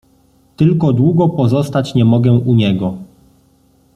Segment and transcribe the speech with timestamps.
[0.57, 2.97] Tylko długo pozostać nie mogę u niego.